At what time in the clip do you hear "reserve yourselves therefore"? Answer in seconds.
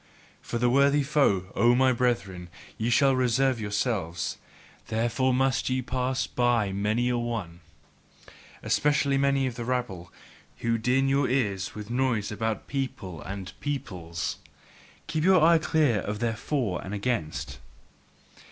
3.17-5.31